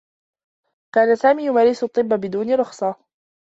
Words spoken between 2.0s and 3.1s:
بدون رخصة.